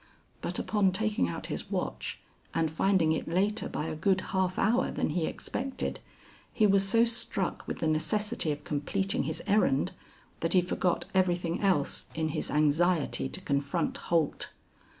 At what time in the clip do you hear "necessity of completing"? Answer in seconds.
7.87-9.25